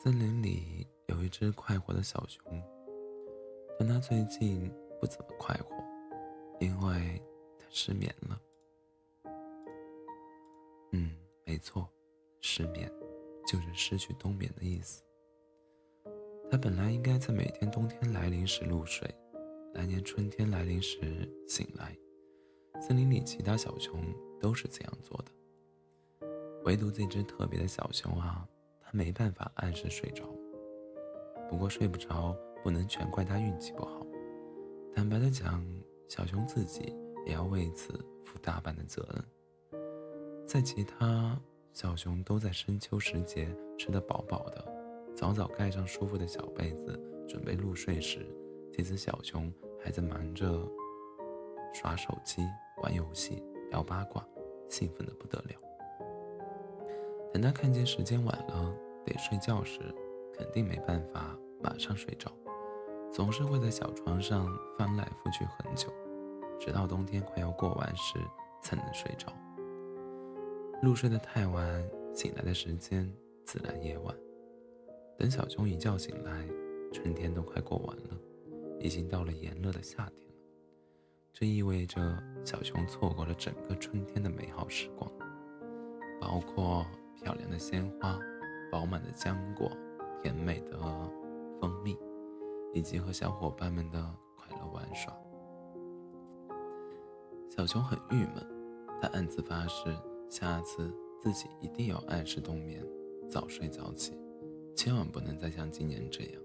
[0.00, 2.40] 森林里有一只快活的小熊，
[3.76, 5.74] 但它最近不怎么快活，
[6.60, 7.20] 因为
[7.58, 8.40] 它失眠了。
[10.92, 11.88] 嗯，没错，
[12.40, 12.88] 失眠
[13.44, 15.02] 就是失去冬眠的意思。
[16.48, 19.12] 它本来应该在每天冬天来临时入睡，
[19.74, 21.92] 来年春天来临时醒来。
[22.80, 24.00] 森林里其他小熊
[24.38, 26.28] 都是这样做的，
[26.66, 28.48] 唯独这只特别的小熊啊，
[28.90, 30.24] 他没办法按时睡着。
[31.46, 32.34] 不过睡不着
[32.64, 34.06] 不能全怪他运气不好，
[34.94, 35.62] 坦白的讲，
[36.08, 36.96] 小熊自己
[37.26, 37.92] 也要为此
[38.24, 39.22] 负大半的责任。
[40.46, 41.38] 在其他
[41.74, 44.64] 小熊都在深秋时节吃得饱饱的，
[45.14, 46.98] 早早盖上舒服的小被子
[47.28, 48.26] 准备入睡时，
[48.72, 50.66] 这只小熊还在忙着
[51.74, 52.42] 耍手机。
[52.82, 54.24] 玩游戏、聊八卦，
[54.68, 55.67] 兴奋的不得了。
[57.38, 58.74] 等他看见时间晚了，
[59.06, 59.78] 得睡觉时，
[60.36, 62.32] 肯定没办法马上睡着，
[63.12, 65.88] 总是会在小床上翻来覆去很久，
[66.58, 68.18] 直到冬天快要过完时
[68.60, 69.32] 才能睡着。
[70.82, 73.08] 入睡的太晚，醒来的时间
[73.44, 74.12] 自然也晚。
[75.16, 76.44] 等小熊一觉醒来，
[76.92, 78.18] 春天都快过完了，
[78.80, 80.34] 已经到了炎热的夏天了。
[81.32, 85.08] 这意味着小熊错过了整个春天的美好时光，
[86.20, 86.84] 包括
[87.22, 88.18] 漂亮的鲜花、
[88.70, 89.70] 饱满的浆果、
[90.22, 90.78] 甜美的
[91.60, 91.96] 蜂蜜，
[92.72, 95.12] 以及和小伙伴们的快乐玩耍。
[97.48, 98.46] 小熊很郁闷，
[99.00, 99.94] 他暗自发誓，
[100.28, 102.84] 下次自己一定要按时冬眠，
[103.28, 104.18] 早睡早起，
[104.76, 106.42] 千万不能再像今年这样。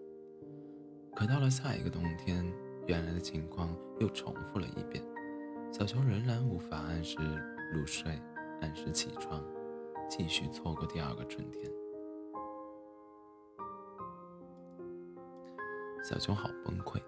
[1.15, 2.45] 可到了下一个冬天。
[2.85, 5.01] 原来的情况又重复了一遍，
[5.71, 7.17] 小熊仍然无法按时
[7.73, 8.11] 入睡，
[8.59, 9.41] 按时起床，
[10.09, 11.71] 继续错过第二个春天。
[16.03, 17.01] 小熊好崩溃，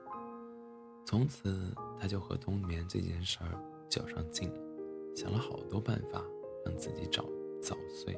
[1.06, 6.24] 从此他就和冬眠这件事儿较上劲了，想了好多办法
[6.66, 7.24] 让自己早
[7.62, 8.18] 早睡。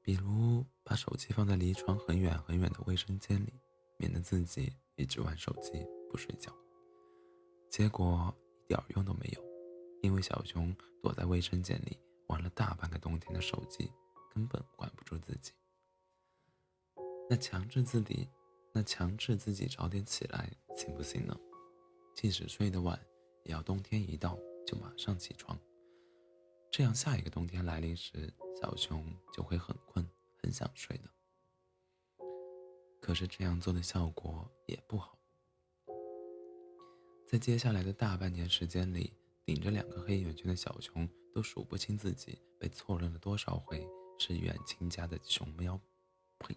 [0.00, 3.52] 比如把手机放在离床很远很远的卫生间里，
[3.96, 6.54] 免得自己一直玩手机不睡觉。
[7.70, 8.32] 结果
[8.66, 9.42] 一点用都没有，
[10.02, 13.90] 因为小熊躲在卫生间里玩了大半个冬天的手机，
[14.34, 15.52] 根本管不住自己。
[17.30, 18.28] 那强制自己，
[18.74, 21.34] 那强制自己早点起来行不行呢？
[22.14, 23.00] 即使睡得晚，
[23.44, 25.58] 也要冬天一到就马上起床。
[26.70, 28.30] 这样，下一个冬天来临时，
[28.60, 29.02] 小熊
[29.32, 30.06] 就会很困、
[30.42, 31.08] 很想睡的。
[33.00, 35.18] 可是这样做的效果也不好。
[37.32, 39.10] 在接下来的大半年时间里，
[39.46, 43.88] 顶着两个黑眼圈的小熊都数不清自己被错认了多少回
[44.18, 45.80] 是远亲家的熊喵，
[46.38, 46.54] 呸，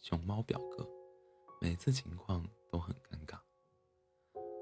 [0.00, 0.88] 熊猫表哥。
[1.60, 2.42] 每次情况
[2.72, 3.38] 都很尴尬，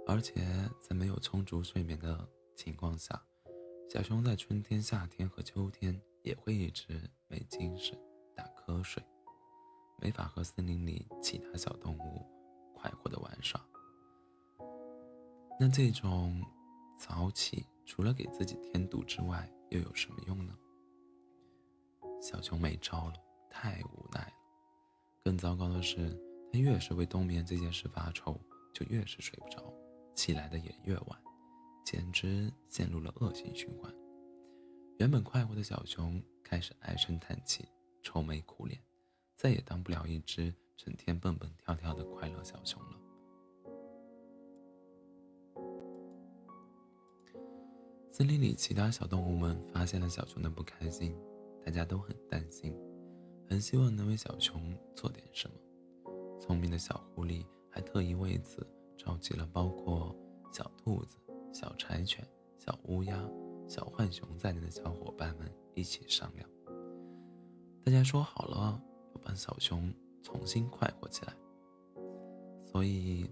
[0.04, 0.44] 而且
[0.80, 3.24] 在没有充足睡眠的情况下。
[3.88, 7.96] 小熊在春天、夏天和秋天也会一直没精神、
[8.34, 9.00] 打瞌睡，
[10.00, 12.26] 没法和森林里其他小动物
[12.74, 13.64] 快活的玩耍。
[15.62, 16.44] 那这种
[16.98, 20.52] 早起除了给自己添堵之外，又有什么用呢？
[22.20, 23.14] 小熊没招了，
[23.48, 24.32] 太无奈了。
[25.22, 26.20] 更糟糕的是，
[26.52, 28.36] 他越是为冬眠这件事发愁，
[28.74, 29.72] 就越是睡不着，
[30.16, 31.22] 起来的也越晚。
[31.84, 33.94] 简直陷入了恶性循环。
[34.98, 37.64] 原本快活的小熊开始唉声叹气、
[38.02, 38.82] 愁眉苦脸，
[39.36, 42.98] 再也当不了一只整天蹦蹦跳跳的快乐小熊了。
[48.12, 51.16] 森林里其他小动物们发现了小熊的不开心，
[51.64, 52.76] 大家都很担心，
[53.48, 55.56] 很希望能为小熊做点什么。
[56.38, 58.66] 聪明的小狐狸还特意为此
[58.98, 60.14] 召集了包括
[60.52, 61.16] 小兔子。
[61.54, 62.22] 小柴犬、
[62.58, 63.18] 小乌鸦、
[63.66, 66.46] 小浣熊在内的小伙伴们一起商量，
[67.82, 68.78] 大家说好了
[69.14, 69.92] 要帮小熊
[70.22, 71.34] 重新快活起来。
[72.64, 73.30] 所以，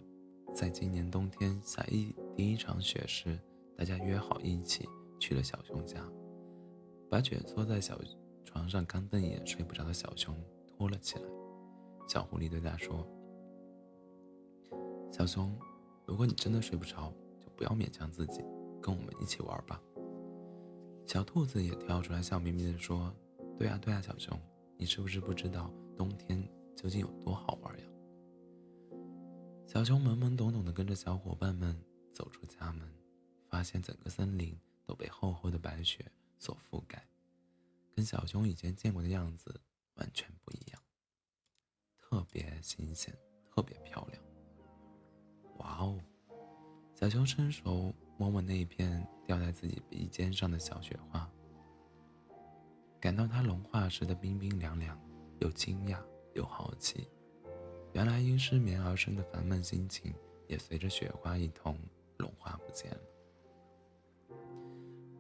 [0.55, 3.39] 在今年冬天下一第一场雪时，
[3.81, 4.87] 大家约好一起
[5.19, 6.07] 去了小熊家，
[7.09, 7.99] 把蜷缩在小
[8.45, 10.37] 床上干瞪眼睡不着的小熊
[10.69, 11.25] 拖了起来。
[12.07, 13.09] 小狐狸对他说
[15.11, 15.59] ：“小熊，
[16.05, 17.11] 如果你真的睡不着，”
[17.41, 18.45] 就不要勉强自己，
[18.83, 19.81] 跟我们一起玩吧。
[21.07, 23.11] 小兔子也跳出来，笑眯眯地说
[23.59, 24.39] ：“对呀，对呀，小熊，
[24.77, 26.47] 你是不是不知道冬天
[26.77, 27.85] 究竟有多好玩呀？”
[29.67, 31.75] 小熊懵懵懂懂地跟着小伙伴们
[32.13, 32.87] 走出家门，
[33.51, 34.57] 发现整个森林
[34.87, 37.05] 都被厚厚的白雪所覆盖，
[37.95, 39.61] 跟小熊以前见过的样子
[39.95, 40.81] 完全不一样，
[41.99, 43.13] 特别新鲜，
[43.51, 44.23] 特别漂亮。
[45.59, 46.01] 哇哦！
[46.95, 51.29] 小熊伸手摸摸那一片掉在自己鼻尖上的小雪花，
[53.01, 54.99] 感到它融化时的冰冰凉凉，
[55.41, 56.01] 又惊讶
[56.35, 57.09] 又好奇。
[57.93, 60.15] 原来因失眠而生的烦闷心情，
[60.47, 61.77] 也随着雪花一同
[62.17, 63.01] 融化不见了。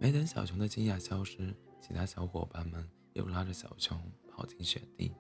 [0.02, 5.12] 没等小熊的惊讶消失，其他小伙伴们又拉着小熊跑进雪地，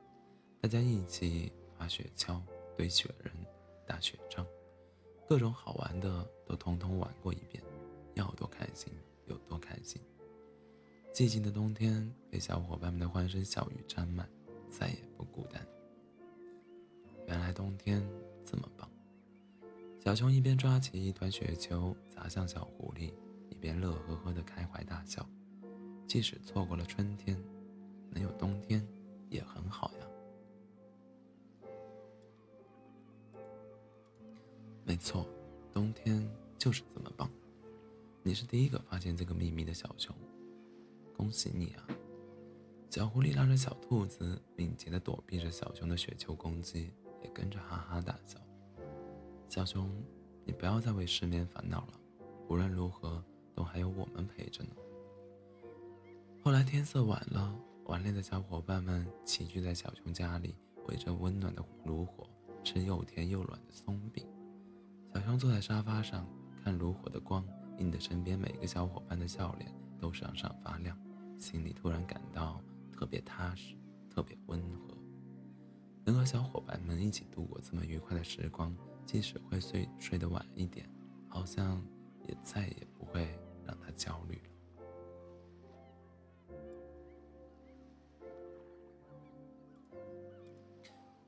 [0.58, 2.40] 大家一起滑雪橇、
[2.74, 3.30] 堆雪人、
[3.86, 4.46] 打雪仗，
[5.28, 7.62] 各种好玩的都通通玩过一遍，
[8.14, 8.90] 要多开心
[9.26, 10.00] 有多开心。
[11.12, 14.26] 寂静的冬天被小伙伴们的欢声笑语沾满，
[14.70, 15.62] 再也不孤单。
[17.28, 18.02] 原来冬天
[18.46, 18.90] 这么棒！
[20.02, 23.12] 小熊一边抓起一团雪球砸向小狐狸，
[23.60, 25.24] 边乐呵呵的开怀大笑。
[26.08, 27.40] 即使错过了春天，
[28.10, 28.84] 能有冬天
[29.28, 30.06] 也很好呀。
[34.84, 35.24] 没错，
[35.72, 36.28] 冬天
[36.58, 37.30] 就是这么棒。
[38.22, 40.12] 你是第一个发现这个秘密的小熊，
[41.16, 41.86] 恭喜你啊！
[42.90, 46.92] 小狐狸拉着小兔子，敏捷地躲避着小熊的雪球攻击。
[47.22, 48.40] 也跟着哈哈大笑。
[49.46, 49.90] 小熊，
[50.46, 52.00] 你不要再为失眠烦恼了，
[52.48, 53.22] 无论如何
[53.62, 54.70] 还有我们陪着呢。
[56.42, 57.54] 后来天色晚了，
[57.84, 62.26] 玩累的小伙伴们齐聚在小熊家里，围着温暖的炉火
[62.64, 64.26] 吃又甜又软的松饼。
[65.14, 66.26] 小熊坐在沙发上，
[66.62, 67.44] 看炉火的光
[67.78, 70.96] 映得身边每个小伙伴的笑脸都闪闪发亮，
[71.38, 72.60] 心里突然感到
[72.92, 73.74] 特别踏实，
[74.08, 74.96] 特别温和。
[76.04, 78.74] 能和小伙伴们一起度过这么愉快的时光，
[79.04, 80.88] 即使会睡睡得晚一点，
[81.28, 81.82] 好像
[82.26, 83.38] 也再也不会
[83.70, 84.42] 让他焦虑了。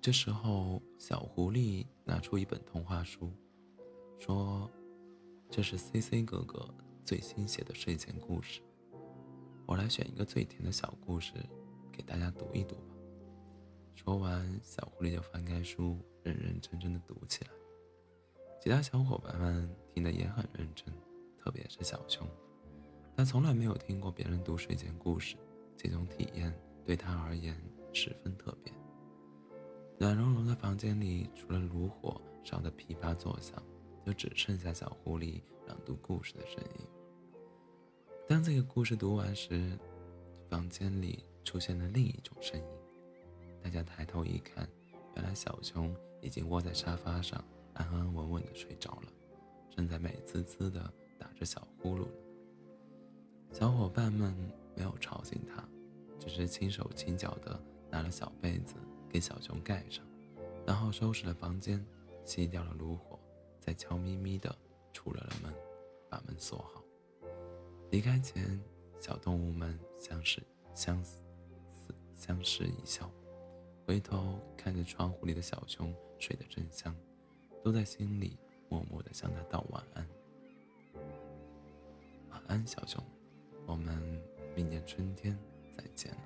[0.01, 3.33] 这时候，小狐狸拿出一本童话书，
[4.19, 4.69] 说
[5.49, 6.69] ：“这是 C C 哥哥
[7.05, 8.61] 最新写的睡前故事，
[9.65, 11.33] 我来选一个最甜的小故事，
[11.93, 12.97] 给大家读一读吧。”
[13.95, 17.51] 说完，小狐狸就翻开书，认认真真的读起来。
[18.61, 20.93] 其他小伙伴们听得也很认真，
[21.43, 22.25] 特别是小熊，
[23.17, 25.35] 他从来没有听过别人读睡前故事，
[25.77, 26.55] 这种体验
[26.85, 27.61] 对他而言
[27.93, 28.73] 十分特别。
[29.99, 33.61] 暖融融的房间里，除了炉火烧得噼啪作响，
[34.07, 36.87] 就只剩下小狐狸朗读故事的声音。
[38.29, 39.77] 当这个故事读完时，
[40.49, 42.67] 房间里出现了另一种声音。
[43.65, 44.69] 大家抬头一看，
[45.17, 47.45] 原来小熊已经窝在沙发上，
[47.75, 49.13] 安安稳稳的睡着了，
[49.71, 50.93] 正在美滋滋的
[51.43, 52.07] 着小呼噜。
[53.51, 54.33] 小伙伴们
[54.77, 55.69] 没有吵醒他，
[56.21, 57.61] 只是轻手轻脚的
[57.91, 58.77] 拿了小被子
[59.11, 60.07] 给小熊盖上，
[60.65, 61.85] 然后收拾了房间，
[62.25, 63.19] 熄掉了炉火，
[63.59, 64.57] 再悄咪咪的
[64.93, 65.53] 出了了门，
[66.09, 66.81] 把门锁好。
[67.91, 68.63] 离开前，
[69.01, 70.41] 小动物们相视
[70.75, 71.25] 相思
[72.15, 73.11] 相视一笑。
[73.85, 76.95] 回头看着窗户里的小熊睡得正香，
[77.65, 80.09] 都在心里默默地向他道晚安。
[82.53, 83.03] 安，小熊，
[83.67, 83.99] 我们
[84.55, 85.39] 明年春天
[85.75, 86.19] 再见了。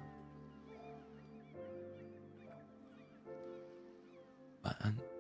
[4.63, 5.16] 晚安。